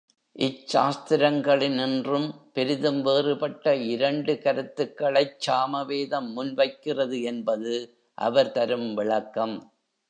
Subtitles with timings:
[0.35, 7.75] இச்சாஸ்திரங்களினின்றும் பெரிதும் வேறுபட்ட இரண்டு கருத்துக்களைச் சாமவேதம் முன்வைக்கிறது என்பது
[8.17, 9.55] அவர் தரும் விளக்கம்.